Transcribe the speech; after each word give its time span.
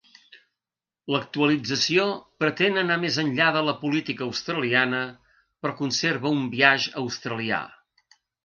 L'actualització 1.15 2.05
pretén 2.45 2.79
anar 2.83 2.97
més 3.03 3.19
enllà 3.25 3.51
de 3.57 3.63
la 3.67 3.77
política 3.83 4.27
australiana, 4.31 5.03
però 5.63 5.77
conserva 5.85 6.35
un 6.39 6.45
biaix 6.57 6.89
australià. 7.05 7.65